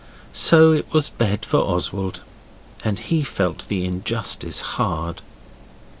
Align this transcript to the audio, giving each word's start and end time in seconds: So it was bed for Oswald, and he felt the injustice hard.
So 0.33 0.71
it 0.71 0.91
was 0.91 1.09
bed 1.11 1.45
for 1.45 1.57
Oswald, 1.59 2.21
and 2.83 2.97
he 2.97 3.23
felt 3.23 3.67
the 3.67 3.85
injustice 3.85 4.61
hard. 4.61 5.21